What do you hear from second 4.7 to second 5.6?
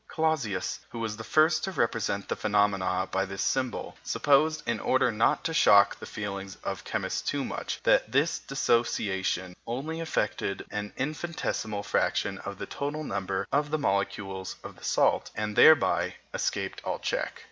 order not to